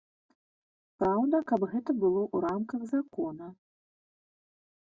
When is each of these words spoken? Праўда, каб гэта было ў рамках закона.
Праўда, 1.03 1.41
каб 1.51 1.61
гэта 1.73 1.91
было 2.05 2.21
ў 2.23 2.37
рамках 2.47 2.81
закона. 2.93 3.47